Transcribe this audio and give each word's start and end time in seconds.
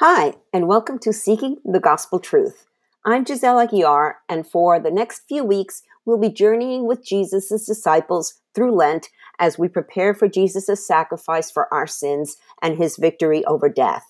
Hi, 0.00 0.34
and 0.52 0.68
welcome 0.68 0.98
to 0.98 1.12
Seeking 1.14 1.56
the 1.64 1.80
Gospel 1.80 2.18
Truth. 2.18 2.66
I'm 3.06 3.24
Giselle 3.24 3.66
Aguiar, 3.66 4.16
and 4.28 4.46
for 4.46 4.78
the 4.78 4.90
next 4.90 5.22
few 5.26 5.42
weeks, 5.42 5.84
we'll 6.04 6.18
be 6.18 6.28
journeying 6.28 6.86
with 6.86 7.02
Jesus' 7.02 7.64
disciples 7.64 8.34
through 8.54 8.76
Lent 8.76 9.08
as 9.38 9.58
we 9.58 9.68
prepare 9.68 10.12
for 10.12 10.28
Jesus' 10.28 10.86
sacrifice 10.86 11.50
for 11.50 11.72
our 11.72 11.86
sins 11.86 12.36
and 12.60 12.76
his 12.76 12.98
victory 12.98 13.42
over 13.46 13.70
death. 13.70 14.04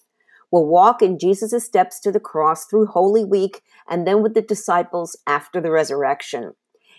We'll 0.50 0.66
walk 0.66 1.02
in 1.02 1.20
Jesus' 1.20 1.64
steps 1.64 2.00
to 2.00 2.10
the 2.10 2.18
cross 2.18 2.66
through 2.66 2.86
Holy 2.86 3.24
Week 3.24 3.62
and 3.88 4.04
then 4.08 4.24
with 4.24 4.34
the 4.34 4.42
disciples 4.42 5.16
after 5.24 5.60
the 5.60 5.70
resurrection. 5.70 6.54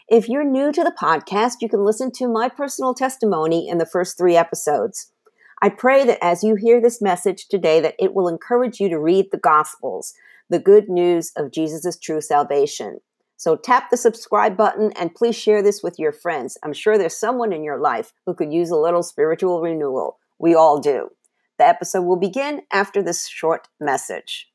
If 0.07 0.29
you're 0.29 0.49
new 0.49 0.71
to 0.71 0.85
the 0.85 0.95
podcast, 0.97 1.55
you 1.59 1.67
can 1.67 1.83
listen 1.83 2.09
to 2.13 2.29
my 2.29 2.47
personal 2.47 2.93
testimony 2.93 3.67
in 3.67 3.79
the 3.79 3.85
first 3.85 4.17
three 4.17 4.37
episodes. 4.37 5.11
I 5.61 5.69
pray 5.69 6.05
that 6.05 6.23
as 6.23 6.43
you 6.43 6.55
hear 6.55 6.79
this 6.79 7.01
message 7.01 7.47
today, 7.47 7.79
that 7.81 7.95
it 7.99 8.13
will 8.13 8.27
encourage 8.27 8.79
you 8.79 8.89
to 8.89 8.99
read 8.99 9.31
the 9.31 9.37
Gospels, 9.37 10.13
the 10.49 10.59
good 10.59 10.87
news 10.87 11.31
of 11.35 11.51
Jesus' 11.51 11.97
true 11.97 12.21
salvation. 12.21 12.99
So 13.37 13.55
tap 13.55 13.89
the 13.89 13.97
subscribe 13.97 14.57
button 14.57 14.91
and 14.93 15.13
please 15.13 15.35
share 15.35 15.61
this 15.61 15.83
with 15.83 15.99
your 15.99 16.11
friends. 16.11 16.57
I'm 16.63 16.73
sure 16.73 16.97
there's 16.97 17.17
someone 17.17 17.53
in 17.53 17.63
your 17.63 17.79
life 17.79 18.13
who 18.25 18.33
could 18.33 18.51
use 18.51 18.71
a 18.71 18.77
little 18.77 19.03
spiritual 19.03 19.61
renewal. 19.61 20.17
We 20.39 20.55
all 20.55 20.79
do. 20.79 21.09
The 21.57 21.67
episode 21.67 22.03
will 22.03 22.17
begin 22.17 22.61
after 22.71 23.01
this 23.01 23.27
short 23.27 23.67
message. 23.79 24.49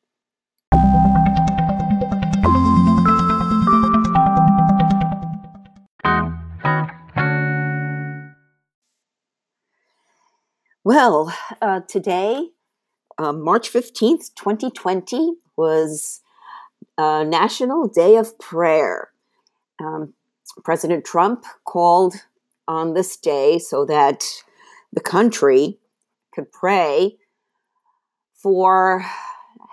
Well, 10.85 11.33
uh, 11.61 11.83
today, 11.87 12.49
uh, 13.17 13.33
March 13.33 13.73
15th, 13.73 14.35
2020, 14.35 15.35
was 15.57 16.23
uh, 16.99 17.23
National 17.23 17.87
Day 17.87 18.17
of 18.17 18.37
Prayer. 18.41 19.11
Um, 19.81 20.15
President 20.65 21.05
Trump 21.05 21.45
called 21.65 22.15
on 22.67 22.95
this 22.95 23.17
day 23.17 23.61
so 23.61 23.85
that 23.85 24.25
the 24.93 25.01
country 25.01 25.79
could 26.35 26.51
pray 26.51 27.17
for 28.35 29.07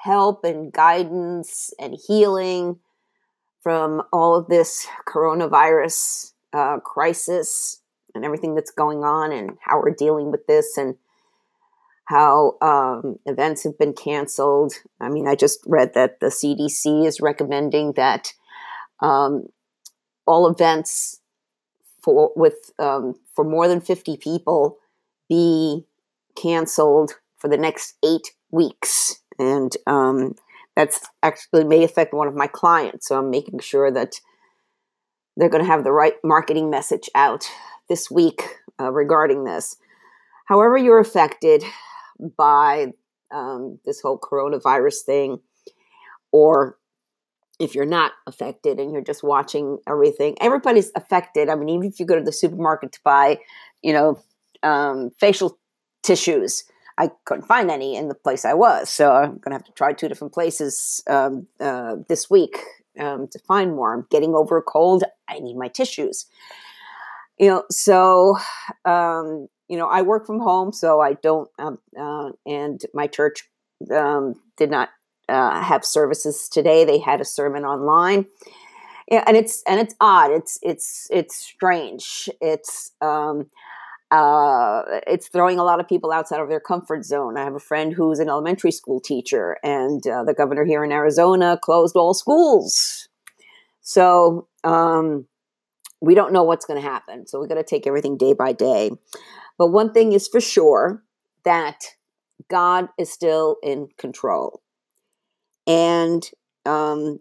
help 0.03 0.43
and 0.43 0.71
guidance 0.71 1.73
and 1.79 1.97
healing 2.07 2.77
from 3.63 4.03
all 4.13 4.35
of 4.35 4.45
this 4.45 4.85
coronavirus 5.07 6.33
uh, 6.53 6.77
crisis 6.81 7.78
and 8.15 8.25
everything 8.25 8.55
that's 8.55 8.71
going 8.71 9.03
on 9.03 9.31
and 9.31 9.57
how 9.61 9.79
we're 9.79 9.93
dealing 9.93 10.31
with 10.31 10.45
this 10.47 10.77
and 10.77 10.95
how 12.05 12.57
um, 12.61 13.17
events 13.27 13.63
have 13.63 13.77
been 13.77 13.93
canceled. 13.93 14.73
I 14.99 15.09
mean, 15.09 15.27
I 15.27 15.35
just 15.35 15.59
read 15.67 15.93
that 15.93 16.19
the 16.19 16.27
CDC 16.27 17.05
is 17.05 17.21
recommending 17.21 17.93
that 17.93 18.33
um, 18.99 19.47
all 20.25 20.47
events 20.47 21.21
for 22.01 22.31
with 22.35 22.71
um, 22.79 23.15
for 23.35 23.43
more 23.43 23.67
than 23.67 23.81
fifty 23.81 24.17
people 24.17 24.77
be 25.27 25.85
canceled 26.35 27.13
for 27.37 27.47
the 27.47 27.57
next 27.57 27.95
eight 28.03 28.31
weeks, 28.49 29.21
and 29.37 29.75
um, 29.85 30.33
that's 30.75 31.07
actually 31.21 31.63
may 31.63 31.83
affect 31.83 32.13
one 32.13 32.27
of 32.27 32.35
my 32.35 32.47
clients. 32.47 33.07
So 33.07 33.19
I'm 33.19 33.29
making 33.29 33.59
sure 33.59 33.91
that 33.91 34.19
they're 35.37 35.49
going 35.49 35.63
to 35.63 35.69
have 35.69 35.83
the 35.83 35.91
right 35.91 36.15
marketing 36.23 36.69
message 36.69 37.09
out 37.13 37.49
this 37.89 38.09
week 38.09 38.43
uh, 38.79 38.91
regarding 38.91 39.43
this. 39.43 39.75
However, 40.45 40.77
you're 40.77 40.99
affected 40.99 41.63
by 42.37 42.93
um, 43.31 43.79
this 43.85 44.01
whole 44.01 44.17
coronavirus 44.17 45.01
thing, 45.05 45.39
or 46.31 46.77
if 47.59 47.75
you're 47.75 47.85
not 47.85 48.13
affected 48.25 48.79
and 48.79 48.91
you're 48.91 49.03
just 49.03 49.23
watching 49.23 49.79
everything, 49.87 50.35
everybody's 50.39 50.91
affected. 50.95 51.49
I 51.49 51.55
mean, 51.55 51.69
even 51.69 51.87
if 51.87 51.99
you 51.99 52.05
go 52.05 52.15
to 52.15 52.23
the 52.23 52.31
supermarket 52.31 52.93
to 52.93 52.99
buy, 53.03 53.39
you 53.81 53.93
know, 53.93 54.23
um, 54.63 55.11
facial 55.19 55.59
tissues, 56.03 56.63
I 56.97 57.11
couldn't 57.25 57.45
find 57.45 57.69
any 57.69 57.95
in 57.95 58.07
the 58.07 58.15
place 58.15 58.43
I 58.43 58.53
was, 58.53 58.89
so 58.89 59.11
I'm 59.11 59.37
going 59.37 59.51
to 59.51 59.53
have 59.53 59.65
to 59.65 59.71
try 59.73 59.93
two 59.93 60.09
different 60.09 60.33
places 60.33 61.03
um, 61.07 61.47
uh, 61.59 61.97
this 62.07 62.29
week 62.29 62.57
um, 62.99 63.27
to 63.31 63.39
find 63.39 63.75
more. 63.75 63.93
I'm 63.93 64.05
getting 64.09 64.35
over 64.35 64.57
a 64.57 64.61
cold. 64.61 65.03
I 65.29 65.39
need 65.39 65.55
my 65.57 65.67
tissues 65.69 66.25
you 67.39 67.47
know 67.47 67.63
so 67.71 68.37
um, 68.85 69.47
you 69.67 69.77
know 69.77 69.87
i 69.87 70.01
work 70.01 70.25
from 70.25 70.39
home 70.39 70.71
so 70.71 71.01
i 71.01 71.13
don't 71.13 71.49
um, 71.59 71.77
uh, 71.99 72.29
and 72.45 72.81
my 72.93 73.07
church 73.07 73.49
um, 73.91 74.35
did 74.57 74.69
not 74.69 74.89
uh, 75.29 75.61
have 75.61 75.85
services 75.85 76.49
today 76.49 76.85
they 76.85 76.99
had 76.99 77.21
a 77.21 77.25
sermon 77.25 77.63
online 77.63 78.25
yeah, 79.11 79.23
and 79.25 79.35
it's 79.35 79.63
and 79.67 79.79
it's 79.79 79.95
odd 79.99 80.31
it's 80.31 80.59
it's 80.61 81.07
it's 81.11 81.35
strange 81.35 82.29
it's 82.41 82.91
um, 83.01 83.49
uh, 84.11 84.81
it's 85.05 85.27
throwing 85.27 85.59
a 85.59 85.63
lot 85.63 85.79
of 85.79 85.87
people 85.87 86.11
outside 86.11 86.39
of 86.39 86.49
their 86.49 86.59
comfort 86.59 87.05
zone. 87.05 87.37
I 87.37 87.43
have 87.43 87.53
a 87.53 87.59
friend 87.59 87.93
who's 87.93 88.19
an 88.19 88.29
elementary 88.29 88.71
school 88.71 88.99
teacher, 88.99 89.57
and 89.63 90.05
uh, 90.07 90.23
the 90.23 90.33
governor 90.33 90.65
here 90.65 90.83
in 90.83 90.91
Arizona 90.91 91.59
closed 91.61 91.95
all 91.95 92.13
schools. 92.13 93.07
So, 93.81 94.47
um, 94.63 95.27
we 96.01 96.15
don't 96.15 96.33
know 96.33 96.43
what's 96.43 96.65
going 96.65 96.81
to 96.81 96.87
happen. 96.87 97.27
So 97.27 97.39
we 97.39 97.47
got 97.47 97.55
to 97.55 97.63
take 97.63 97.85
everything 97.85 98.17
day 98.17 98.33
by 98.33 98.53
day. 98.53 98.91
But 99.57 99.67
one 99.67 99.93
thing 99.93 100.13
is 100.13 100.27
for 100.27 100.39
sure 100.39 101.03
that 101.43 101.83
God 102.49 102.89
is 102.97 103.11
still 103.11 103.57
in 103.61 103.89
control. 103.97 104.61
And 105.67 106.23
um, 106.65 107.19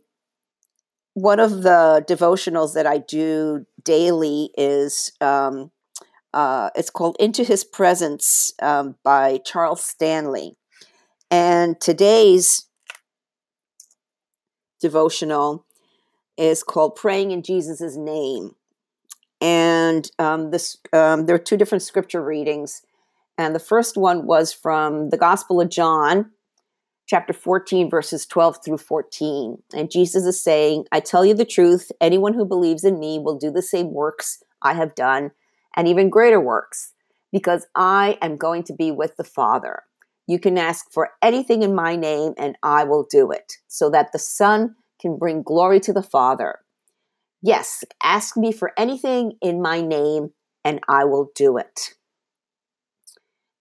one 1.14 1.40
of 1.40 1.62
the 1.62 2.04
devotionals 2.08 2.74
that 2.74 2.86
I 2.86 2.98
do 2.98 3.66
daily 3.84 4.50
is 4.56 5.12
um, 5.20 5.70
uh, 6.32 6.70
it's 6.76 6.90
called 6.90 7.16
Into 7.18 7.42
His 7.42 7.64
Presence 7.64 8.52
um, 8.62 8.96
by 9.02 9.38
Charles 9.44 9.82
Stanley. 9.82 10.56
And 11.30 11.80
today's 11.80 12.66
devotional 14.80 15.66
is 16.36 16.62
called 16.62 16.94
Praying 16.94 17.32
in 17.32 17.42
Jesus' 17.42 17.96
Name 17.96 18.54
and 19.40 20.10
um, 20.18 20.50
this 20.50 20.76
um, 20.92 21.26
there 21.26 21.36
are 21.36 21.40
two 21.40 21.56
different 21.56 21.82
scripture 21.82 22.22
readings 22.22 22.82
and 23.36 23.54
the 23.54 23.60
first 23.60 23.96
one 23.96 24.26
was 24.26 24.52
from 24.52 25.10
the 25.10 25.16
gospel 25.16 25.60
of 25.60 25.70
john 25.70 26.30
chapter 27.06 27.32
14 27.32 27.88
verses 27.88 28.26
12 28.26 28.58
through 28.64 28.78
14 28.78 29.62
and 29.74 29.90
jesus 29.90 30.24
is 30.24 30.42
saying 30.42 30.84
i 30.92 31.00
tell 31.00 31.24
you 31.24 31.34
the 31.34 31.44
truth 31.44 31.90
anyone 32.00 32.34
who 32.34 32.44
believes 32.44 32.84
in 32.84 32.98
me 32.98 33.18
will 33.18 33.38
do 33.38 33.50
the 33.50 33.62
same 33.62 33.92
works 33.92 34.42
i 34.62 34.74
have 34.74 34.94
done 34.94 35.30
and 35.76 35.86
even 35.86 36.10
greater 36.10 36.40
works 36.40 36.92
because 37.32 37.66
i 37.74 38.18
am 38.20 38.36
going 38.36 38.62
to 38.62 38.72
be 38.72 38.90
with 38.90 39.16
the 39.16 39.24
father. 39.24 39.82
You 40.26 40.38
can 40.38 40.58
ask 40.58 40.92
for 40.92 41.10
anything 41.22 41.62
in 41.62 41.74
my 41.74 41.96
name 41.96 42.34
and 42.36 42.56
i 42.62 42.84
will 42.84 43.06
do 43.08 43.30
it 43.30 43.54
so 43.68 43.88
that 43.90 44.12
the 44.12 44.18
son 44.18 44.74
can 45.00 45.16
bring 45.16 45.42
glory 45.42 45.80
to 45.80 45.92
the 45.92 46.02
father 46.02 46.58
Yes, 47.42 47.84
ask 48.02 48.36
me 48.36 48.52
for 48.52 48.72
anything 48.76 49.32
in 49.40 49.62
my 49.62 49.80
name 49.80 50.30
and 50.64 50.80
I 50.88 51.04
will 51.04 51.30
do 51.34 51.56
it. 51.56 51.94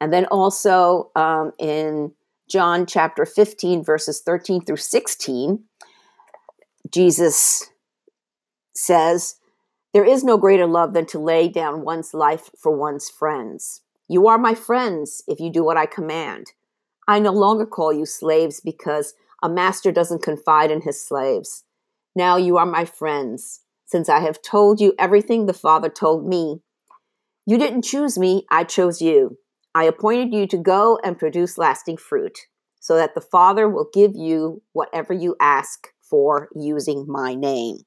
And 0.02 0.12
then 0.12 0.26
also 0.26 1.12
um, 1.16 1.52
in 1.60 2.14
John 2.50 2.86
chapter 2.86 3.26
15, 3.26 3.84
verses 3.84 4.22
13 4.22 4.62
through 4.66 4.78
16, 4.78 5.64
Jesus 6.92 7.70
says, 8.76 9.36
There 9.94 10.06
is 10.06 10.24
no 10.24 10.38
greater 10.38 10.68
love 10.68 10.94
than 10.94 11.06
to 11.08 11.20
lay 11.20 11.48
down 11.48 11.84
one's 11.84 12.14
life 12.14 12.50
for 12.58 12.76
one's 12.76 13.10
friends. 13.10 13.82
You 14.08 14.28
are 14.28 14.38
my 14.38 14.56
friends 14.56 15.24
if 15.28 15.40
you 15.40 15.52
do 15.52 15.64
what 15.64 15.78
I 15.78 15.86
command. 15.86 16.54
I 17.08 17.20
no 17.20 17.32
longer 17.32 17.66
call 17.66 17.92
you 17.92 18.06
slaves 18.06 18.60
because 18.60 19.14
a 19.44 19.50
master 19.50 19.92
doesn't 19.92 20.24
confide 20.24 20.72
in 20.72 20.82
his 20.82 21.02
slaves. 21.02 21.64
Now 22.16 22.38
you 22.38 22.58
are 22.58 22.66
my 22.66 22.86
friends 22.86 23.62
since 23.88 24.10
I 24.10 24.20
have 24.20 24.42
told 24.42 24.80
you 24.80 24.94
everything 25.00 25.46
the 25.46 25.54
Father 25.54 25.90
told 25.90 26.28
me. 26.28 26.62
You 27.46 27.58
didn't 27.58 27.84
choose 27.84 28.20
me, 28.20 28.46
I 28.52 28.66
chose 28.66 29.02
you. 29.02 29.38
I 29.74 29.86
appointed 29.86 30.34
you 30.34 30.46
to 30.48 30.58
go 30.58 31.00
and 31.04 31.18
produce 31.18 31.58
lasting 31.58 31.98
fruit, 31.98 32.38
so 32.80 32.96
that 32.98 33.16
the 33.16 33.22
Father 33.22 33.68
will 33.68 33.88
give 33.94 34.12
you 34.14 34.62
whatever 34.74 35.14
you 35.14 35.36
ask 35.42 35.88
for 36.02 36.50
using 36.56 37.06
my 37.08 37.34
name. 37.34 37.78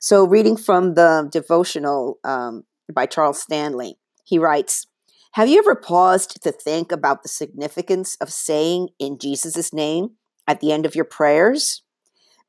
So, 0.00 0.24
reading 0.24 0.56
from 0.56 0.94
the 0.94 1.28
devotional 1.30 2.18
um, 2.24 2.64
by 2.92 3.06
Charles 3.06 3.40
Stanley, 3.40 3.98
he 4.24 4.38
writes 4.38 4.86
Have 5.32 5.48
you 5.48 5.58
ever 5.58 5.76
paused 5.76 6.42
to 6.42 6.50
think 6.50 6.90
about 6.90 7.22
the 7.22 7.28
significance 7.28 8.16
of 8.20 8.32
saying 8.32 8.88
in 8.98 9.18
Jesus' 9.18 9.72
name 9.72 10.16
at 10.48 10.60
the 10.60 10.72
end 10.72 10.86
of 10.86 10.96
your 10.96 11.04
prayers? 11.04 11.82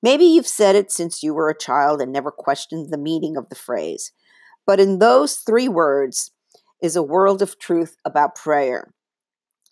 Maybe 0.03 0.25
you've 0.25 0.45
said 0.45 0.75
it 0.75 0.91
since 0.91 1.23
you 1.23 1.33
were 1.33 1.49
a 1.49 1.57
child 1.57 2.01
and 2.01 2.11
never 2.11 2.29
questioned 2.29 2.91
the 2.91 2.97
meaning 2.97 3.37
of 3.37 3.49
the 3.49 3.55
phrase. 3.55 4.11
But 4.67 4.79
in 4.79 4.99
those 4.99 5.37
three 5.37 5.69
words 5.69 6.31
is 6.81 6.95
a 6.95 7.01
world 7.01 7.41
of 7.41 7.57
truth 7.57 7.95
about 8.05 8.35
prayer. 8.35 8.93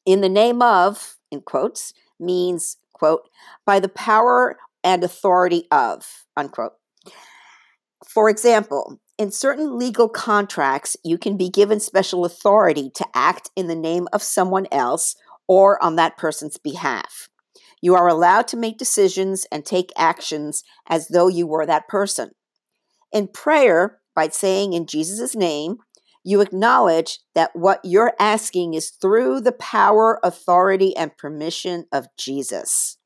In 0.05 0.21
the 0.21 0.29
name 0.29 0.61
of, 0.61 1.17
in 1.29 1.41
quotes, 1.41 1.93
means 2.19 2.77
quote, 2.93 3.29
by 3.65 3.79
the 3.79 3.89
power 3.89 4.57
and 4.83 5.03
authority 5.03 5.67
of, 5.71 6.25
unquote. 6.37 6.73
For 8.07 8.29
example, 8.29 8.99
in 9.17 9.31
certain 9.31 9.77
legal 9.77 10.07
contracts, 10.07 10.95
you 11.03 11.17
can 11.17 11.35
be 11.35 11.49
given 11.49 11.79
special 11.79 12.25
authority 12.25 12.89
to 12.95 13.05
act 13.13 13.49
in 13.55 13.67
the 13.67 13.75
name 13.75 14.07
of 14.13 14.23
someone 14.23 14.67
else 14.71 15.15
or 15.47 15.81
on 15.83 15.95
that 15.97 16.15
person's 16.15 16.57
behalf. 16.57 17.27
You 17.81 17.95
are 17.95 18.07
allowed 18.07 18.47
to 18.49 18.57
make 18.57 18.77
decisions 18.77 19.45
and 19.51 19.65
take 19.65 19.91
actions 19.97 20.63
as 20.87 21.07
though 21.07 21.27
you 21.27 21.47
were 21.47 21.65
that 21.65 21.87
person. 21.87 22.31
In 23.11 23.27
prayer, 23.27 23.99
by 24.15 24.29
saying 24.29 24.73
in 24.73 24.85
Jesus' 24.85 25.35
name, 25.35 25.77
you 26.23 26.41
acknowledge 26.41 27.19
that 27.33 27.55
what 27.55 27.79
you're 27.83 28.13
asking 28.19 28.75
is 28.75 28.91
through 28.91 29.41
the 29.41 29.51
power, 29.51 30.19
authority, 30.23 30.95
and 30.95 31.17
permission 31.17 31.85
of 31.91 32.05
Jesus. 32.17 32.97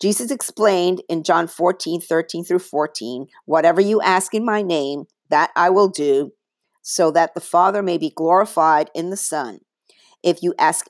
Jesus 0.00 0.30
explained 0.30 1.02
in 1.08 1.24
John 1.24 1.48
14, 1.48 2.00
13 2.00 2.44
through 2.44 2.58
14, 2.60 3.26
whatever 3.46 3.80
you 3.80 4.00
ask 4.02 4.34
in 4.34 4.44
my 4.44 4.62
name, 4.62 5.04
that 5.30 5.50
I 5.56 5.70
will 5.70 5.88
do, 5.88 6.32
so 6.82 7.10
that 7.10 7.34
the 7.34 7.40
Father 7.40 7.82
may 7.82 7.98
be 7.98 8.12
glorified 8.14 8.90
in 8.94 9.10
the 9.10 9.16
Son. 9.16 9.60
If 10.22 10.42
you 10.42 10.54
ask 10.58 10.86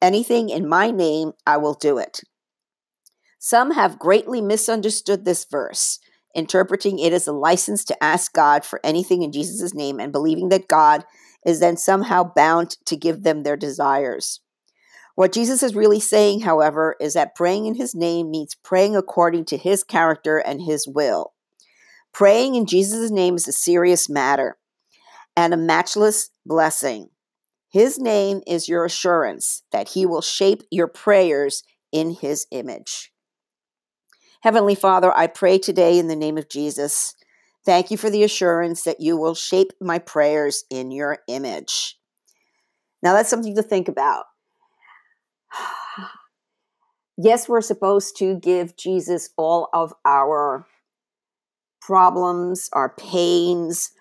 anything 0.00 0.48
in 0.48 0.68
my 0.68 0.90
name, 0.90 1.32
I 1.46 1.56
will 1.56 1.74
do 1.74 1.98
it. 1.98 2.20
Some 3.38 3.70
have 3.72 3.98
greatly 3.98 4.40
misunderstood 4.40 5.24
this 5.24 5.46
verse, 5.50 5.98
interpreting 6.34 6.98
it 6.98 7.12
as 7.12 7.26
a 7.26 7.32
license 7.32 7.84
to 7.86 8.04
ask 8.04 8.32
God 8.32 8.64
for 8.64 8.80
anything 8.84 9.22
in 9.22 9.32
Jesus' 9.32 9.74
name 9.74 9.98
and 9.98 10.12
believing 10.12 10.50
that 10.50 10.68
God 10.68 11.04
is 11.46 11.60
then 11.60 11.76
somehow 11.76 12.22
bound 12.34 12.76
to 12.84 12.96
give 12.96 13.22
them 13.22 13.42
their 13.42 13.56
desires. 13.56 14.40
What 15.14 15.32
Jesus 15.32 15.62
is 15.62 15.74
really 15.74 16.00
saying, 16.00 16.40
however, 16.40 16.96
is 17.00 17.14
that 17.14 17.34
praying 17.34 17.66
in 17.66 17.74
his 17.74 17.94
name 17.94 18.30
means 18.30 18.54
praying 18.54 18.96
according 18.96 19.46
to 19.46 19.56
his 19.56 19.84
character 19.84 20.38
and 20.38 20.62
his 20.62 20.86
will. 20.86 21.32
Praying 22.12 22.54
in 22.54 22.66
Jesus' 22.66 23.10
name 23.10 23.36
is 23.36 23.48
a 23.48 23.52
serious 23.52 24.08
matter 24.08 24.58
and 25.36 25.54
a 25.54 25.58
matchless 25.58 26.30
blessing. 26.44 27.08
His 27.70 28.00
name 28.00 28.42
is 28.48 28.68
your 28.68 28.84
assurance 28.84 29.62
that 29.70 29.90
he 29.90 30.04
will 30.04 30.22
shape 30.22 30.62
your 30.70 30.88
prayers 30.88 31.62
in 31.92 32.10
his 32.10 32.46
image. 32.50 33.12
Heavenly 34.42 34.74
Father, 34.74 35.16
I 35.16 35.28
pray 35.28 35.58
today 35.58 35.98
in 35.98 36.08
the 36.08 36.16
name 36.16 36.36
of 36.36 36.48
Jesus. 36.48 37.14
Thank 37.64 37.90
you 37.90 37.96
for 37.96 38.10
the 38.10 38.24
assurance 38.24 38.82
that 38.82 39.00
you 39.00 39.16
will 39.16 39.34
shape 39.34 39.70
my 39.80 39.98
prayers 39.98 40.64
in 40.68 40.90
your 40.90 41.18
image. 41.28 41.96
Now, 43.02 43.12
that's 43.12 43.30
something 43.30 43.54
to 43.54 43.62
think 43.62 43.86
about. 43.86 44.24
yes, 47.18 47.48
we're 47.48 47.60
supposed 47.60 48.16
to 48.18 48.34
give 48.34 48.76
Jesus 48.76 49.30
all 49.36 49.68
of 49.72 49.94
our 50.04 50.66
problems, 51.80 52.68
our 52.72 52.94
pains, 52.96 53.92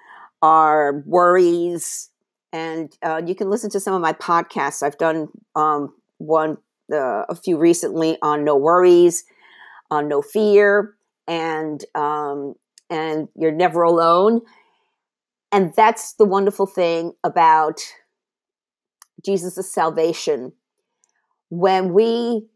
our 0.41 1.03
worries. 1.05 2.09
And 2.51 2.95
uh, 3.03 3.21
you 3.25 3.35
can 3.35 3.49
listen 3.49 3.69
to 3.71 3.79
some 3.79 3.93
of 3.93 4.01
my 4.01 4.13
podcasts. 4.13 4.81
I've 4.81 4.97
done 4.97 5.27
um, 5.55 5.93
one, 6.17 6.57
uh, 6.91 7.25
a 7.29 7.35
few 7.35 7.57
recently 7.57 8.17
on 8.21 8.43
no 8.43 8.55
worries, 8.55 9.23
on 9.91 10.07
no 10.07 10.21
fear, 10.21 10.95
and 11.27 11.83
um, 11.93 12.55
and 12.89 13.27
you're 13.35 13.51
never 13.51 13.83
alone. 13.83 14.41
And 15.51 15.73
that's 15.75 16.13
the 16.13 16.25
wonderful 16.25 16.65
thing 16.65 17.13
about 17.23 17.79
Jesus' 19.23 19.71
salvation 19.71 20.53
when 21.49 21.93
we 21.93 22.47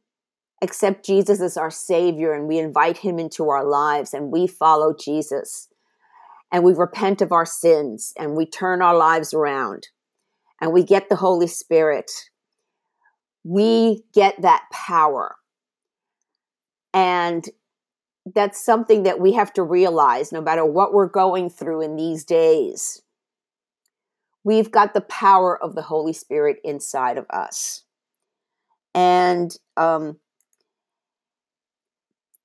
accept 0.61 1.05
Jesus 1.05 1.41
as 1.41 1.57
our 1.57 1.71
Savior 1.71 2.33
and 2.33 2.47
we 2.47 2.57
invite 2.57 2.97
Him 2.97 3.19
into 3.19 3.49
our 3.49 3.65
lives 3.65 4.13
and 4.13 4.31
we 4.31 4.47
follow 4.47 4.93
Jesus 4.97 5.67
and 6.53 6.63
we 6.63 6.73
repent 6.73 7.21
of 7.21 7.31
our 7.31 7.47
sins 7.47 8.13
and 8.17 8.35
we 8.35 8.45
turn 8.45 8.83
our 8.83 8.95
lives 8.95 9.33
around 9.33 9.87
and 10.61 10.71
we 10.71 10.83
get 10.83 11.09
the 11.09 11.15
Holy 11.15 11.47
Spirit, 11.47 12.11
we 13.43 14.03
get 14.13 14.39
that 14.43 14.63
power. 14.71 15.35
And 16.93 17.43
that's 18.33 18.63
something 18.63 19.01
that 19.03 19.19
we 19.19 19.33
have 19.33 19.51
to 19.53 19.63
realize 19.63 20.31
no 20.31 20.41
matter 20.41 20.63
what 20.63 20.93
we're 20.93 21.09
going 21.09 21.49
through 21.49 21.81
in 21.81 21.95
these 21.95 22.23
days. 22.23 23.01
We've 24.43 24.71
got 24.71 24.93
the 24.93 25.01
power 25.01 25.61
of 25.61 25.73
the 25.73 25.81
Holy 25.81 26.13
Spirit 26.13 26.57
inside 26.63 27.17
of 27.17 27.25
us. 27.31 27.83
And 28.93 29.57
um, 29.75 30.19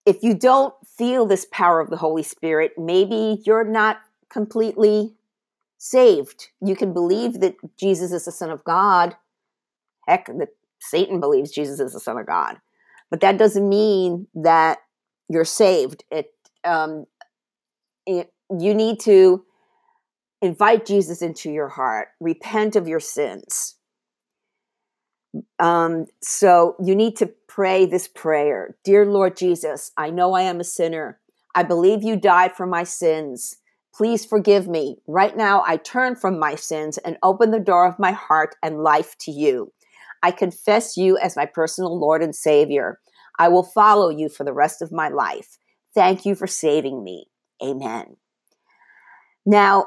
if 0.09 0.23
you 0.23 0.33
don't 0.33 0.73
feel 0.87 1.27
this 1.27 1.47
power 1.53 1.81
of 1.81 1.91
the 1.91 1.99
Holy 1.99 2.23
Spirit, 2.23 2.73
maybe 2.79 3.43
you're 3.45 3.63
not 3.63 3.99
completely 4.31 5.13
saved. 5.77 6.49
You 6.63 6.75
can 6.75 6.95
believe 6.95 7.41
that 7.41 7.57
Jesus 7.79 8.11
is 8.11 8.25
the 8.25 8.33
Son 8.33 8.51
of 8.51 8.65
God. 8.65 9.17
Heck, 10.07 10.27
that 10.27 10.49
Satan 10.81 11.21
believes 11.21 11.51
Jesus 11.51 11.79
is 11.79 11.93
the 11.93 12.01
Son 12.01 12.17
of 12.17 12.27
God. 12.27 12.57
But 13.11 13.21
that 13.21 13.37
doesn't 13.37 13.69
mean 13.69 14.27
that 14.35 14.79
you're 15.29 15.45
saved. 15.45 16.05
It, 16.11 16.33
um, 16.65 17.05
it 18.07 18.33
you 18.59 18.73
need 18.73 19.01
to 19.01 19.45
invite 20.41 20.87
Jesus 20.87 21.21
into 21.21 21.51
your 21.51 21.69
heart, 21.69 22.09
repent 22.19 22.77
of 22.77 22.89
your 22.89 23.01
sins, 23.01 23.75
um, 25.59 26.07
so 26.23 26.77
you 26.83 26.95
need 26.95 27.17
to 27.17 27.31
pray 27.59 27.85
this 27.85 28.07
prayer 28.07 28.77
Dear 28.85 29.05
Lord 29.05 29.37
Jesus, 29.37 29.91
I 29.97 30.11
know 30.11 30.35
I 30.35 30.43
am 30.43 30.61
a 30.61 30.65
sinner. 30.65 31.19
I 31.57 31.65
believe 31.65 32.05
you 32.05 32.15
died 32.15 32.55
for 32.55 32.69
my 32.69 32.85
sins. 32.85 33.57
Please 33.93 34.25
forgive 34.25 34.69
me. 34.69 34.99
Right 35.09 35.37
now, 35.37 35.65
I 35.67 35.79
turn 35.79 36.15
from 36.15 36.39
my 36.39 36.55
sins 36.55 36.99
and 36.99 37.17
open 37.21 37.51
the 37.51 37.59
door 37.59 37.85
of 37.85 37.99
my 37.99 38.13
heart 38.13 38.55
and 38.63 38.85
life 38.85 39.17
to 39.23 39.33
you. 39.33 39.73
I 40.23 40.31
confess 40.31 40.97
you 40.97 41.19
as 41.19 41.35
my 41.35 41.47
personal 41.47 41.99
Lord 41.99 42.23
and 42.23 42.33
Savior. 42.33 43.01
I 43.41 43.49
will 43.49 43.65
follow 43.65 44.09
you 44.09 44.29
for 44.29 44.45
the 44.45 44.53
rest 44.53 44.81
of 44.81 44.93
my 44.93 45.09
life. 45.09 45.59
Thank 45.97 46.25
you 46.25 46.37
for 46.37 46.47
saving 46.47 47.03
me. 47.03 47.27
Amen. 47.61 48.19
Now, 49.45 49.87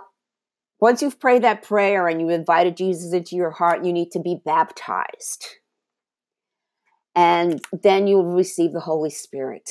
once 0.81 1.01
you've 1.01 1.21
prayed 1.21 1.45
that 1.45 1.63
prayer 1.63 2.09
and 2.09 2.19
you've 2.19 2.31
invited 2.31 2.75
Jesus 2.75 3.13
into 3.13 3.37
your 3.37 3.51
heart, 3.51 3.85
you 3.85 3.93
need 3.93 4.11
to 4.11 4.19
be 4.19 4.41
baptized. 4.43 5.60
And 7.15 7.61
then 7.71 8.07
you 8.07 8.17
will 8.17 8.33
receive 8.33 8.71
the 8.71 8.79
Holy 8.79 9.09
Spirit. 9.09 9.69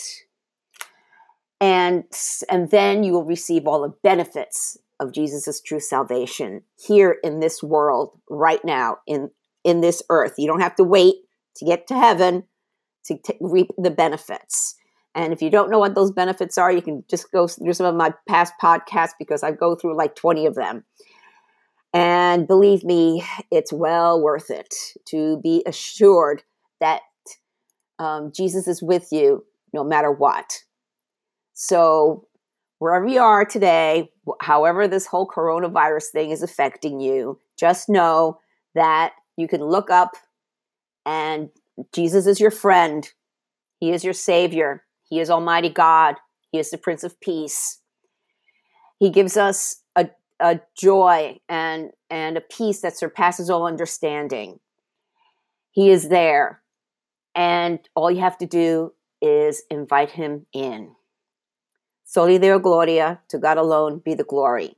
And, 1.60 2.04
and 2.48 2.70
then 2.70 3.02
you 3.04 3.12
will 3.12 3.24
receive 3.24 3.66
all 3.66 3.82
the 3.82 3.94
benefits 4.02 4.76
of 4.98 5.12
Jesus' 5.12 5.60
true 5.60 5.80
salvation 5.80 6.62
here 6.78 7.16
in 7.22 7.40
this 7.40 7.62
world, 7.62 8.18
right 8.28 8.62
now, 8.64 8.98
in, 9.06 9.30
in 9.64 9.80
this 9.80 10.02
earth. 10.10 10.34
You 10.38 10.46
don't 10.46 10.60
have 10.60 10.76
to 10.76 10.84
wait 10.84 11.14
to 11.56 11.64
get 11.64 11.86
to 11.88 11.94
heaven 11.94 12.44
to 13.06 13.16
t- 13.16 13.38
reap 13.40 13.68
the 13.78 13.90
benefits. 13.90 14.76
And 15.14 15.32
if 15.32 15.42
you 15.42 15.50
don't 15.50 15.70
know 15.70 15.78
what 15.78 15.94
those 15.94 16.12
benefits 16.12 16.56
are, 16.56 16.70
you 16.70 16.82
can 16.82 17.04
just 17.10 17.32
go 17.32 17.48
through 17.48 17.72
some 17.72 17.86
of 17.86 17.94
my 17.94 18.14
past 18.28 18.54
podcasts 18.62 19.14
because 19.18 19.42
I 19.42 19.50
go 19.50 19.74
through 19.74 19.96
like 19.96 20.14
20 20.14 20.46
of 20.46 20.54
them. 20.54 20.84
And 21.92 22.46
believe 22.46 22.84
me, 22.84 23.24
it's 23.50 23.72
well 23.72 24.22
worth 24.22 24.50
it 24.50 24.72
to 25.08 25.40
be 25.42 25.64
assured 25.66 26.44
that 26.78 27.00
um, 28.00 28.32
Jesus 28.32 28.66
is 28.66 28.82
with 28.82 29.12
you 29.12 29.44
no 29.72 29.84
matter 29.84 30.10
what. 30.10 30.64
So, 31.52 32.26
wherever 32.78 33.06
you 33.06 33.20
are 33.20 33.44
today, 33.44 34.10
however, 34.40 34.88
this 34.88 35.06
whole 35.06 35.28
coronavirus 35.28 36.06
thing 36.06 36.30
is 36.30 36.42
affecting 36.42 36.98
you, 36.98 37.38
just 37.58 37.90
know 37.90 38.40
that 38.74 39.12
you 39.36 39.46
can 39.46 39.62
look 39.62 39.90
up 39.90 40.12
and 41.04 41.50
Jesus 41.92 42.26
is 42.26 42.40
your 42.40 42.50
friend. 42.50 43.08
He 43.78 43.92
is 43.92 44.02
your 44.02 44.14
Savior. 44.14 44.84
He 45.08 45.20
is 45.20 45.28
Almighty 45.28 45.68
God. 45.68 46.16
He 46.50 46.58
is 46.58 46.70
the 46.70 46.78
Prince 46.78 47.04
of 47.04 47.20
Peace. 47.20 47.80
He 48.98 49.10
gives 49.10 49.36
us 49.36 49.82
a, 49.94 50.08
a 50.40 50.60
joy 50.76 51.38
and, 51.48 51.90
and 52.08 52.38
a 52.38 52.42
peace 52.42 52.80
that 52.80 52.96
surpasses 52.96 53.50
all 53.50 53.66
understanding. 53.66 54.58
He 55.70 55.90
is 55.90 56.08
there. 56.08 56.59
And 57.34 57.78
all 57.94 58.10
you 58.10 58.20
have 58.20 58.38
to 58.38 58.46
do 58.46 58.92
is 59.20 59.62
invite 59.70 60.10
him 60.10 60.46
in. 60.52 60.94
Soli 62.04 62.38
Deo 62.38 62.58
Gloria, 62.58 63.20
to 63.28 63.38
God 63.38 63.56
alone 63.56 64.00
be 64.04 64.14
the 64.14 64.24
glory. 64.24 64.76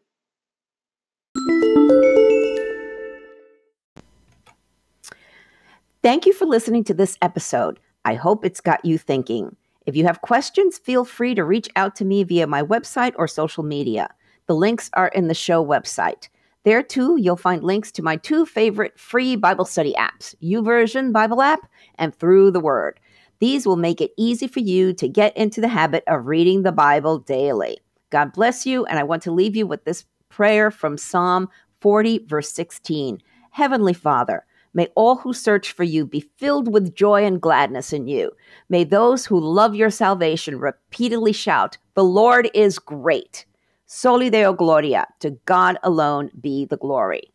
Thank 6.03 6.27
you 6.27 6.33
for 6.33 6.47
listening 6.47 6.85
to 6.85 6.95
this 6.95 7.17
episode. 7.23 7.79
I 8.05 8.15
hope 8.15 8.45
it's 8.45 8.61
got 8.61 8.85
you 8.85 8.99
thinking. 8.99 9.57
If 9.87 9.97
you 9.97 10.05
have 10.05 10.21
questions, 10.21 10.77
feel 10.77 11.05
free 11.05 11.35
to 11.35 11.45
reach 11.45 11.69
out 11.77 11.95
to 11.97 12.05
me 12.05 12.25
via 12.25 12.47
my 12.47 12.63
website 12.63 13.13
or 13.17 13.29
social 13.29 13.63
media. 13.63 14.09
The 14.47 14.55
links 14.55 14.91
are 14.95 15.09
in 15.09 15.29
the 15.29 15.35
show 15.35 15.65
website. 15.65 16.29
There 16.65 16.83
too, 16.83 17.17
you'll 17.19 17.37
find 17.37 17.65
links 17.65 17.91
to 17.93 18.03
my 18.03 18.17
two 18.17 18.47
favorite 18.47 18.99
free 18.99 19.35
Bible 19.35 19.65
study 19.65 19.95
apps, 19.99 20.35
YouVersion 20.43 21.13
Bible 21.13 21.43
app 21.43 21.69
and 21.97 22.15
Through 22.15 22.53
the 22.53 22.61
Word. 22.61 23.01
These 23.41 23.67
will 23.67 23.77
make 23.77 24.01
it 24.01 24.13
easy 24.17 24.47
for 24.47 24.61
you 24.61 24.93
to 24.95 25.09
get 25.09 25.37
into 25.37 25.61
the 25.61 25.69
habit 25.69 26.05
of 26.07 26.27
reading 26.27 26.63
the 26.63 26.71
Bible 26.71 27.19
daily. 27.19 27.79
God 28.11 28.33
bless 28.33 28.65
you, 28.65 28.85
and 28.85 28.99
I 28.99 29.03
want 29.03 29.23
to 29.25 29.33
leave 29.33 29.57
you 29.57 29.67
with 29.67 29.85
this 29.85 30.05
prayer 30.29 30.71
from 30.71 30.97
Psalm 30.97 31.49
40, 31.81 32.27
verse 32.27 32.53
16. 32.53 33.21
Heavenly 33.51 33.93
Father, 33.93 34.45
May 34.75 34.87
all 34.95 35.17
who 35.17 35.35
search 35.35 35.73
for 35.73 35.85
you 35.85 36.07
be 36.07 36.21
filled 36.39 36.73
with 36.73 36.95
joy 36.95 37.25
and 37.25 37.41
gladness 37.41 37.93
in 37.93 38.07
you. 38.07 38.33
May 38.71 38.85
those 38.85 39.27
who 39.27 39.39
love 39.39 39.75
your 39.75 39.91
salvation 39.91 40.59
repeatedly 40.59 41.33
shout, 41.33 41.77
The 41.95 42.05
Lord 42.05 42.51
is 42.55 42.79
great. 42.79 43.45
Soli 43.95 44.31
Deo 44.31 44.55
Gloria. 44.55 45.07
To 45.21 45.33
God 45.45 45.77
alone 45.83 46.31
be 46.41 46.65
the 46.65 46.79
glory. 46.79 47.32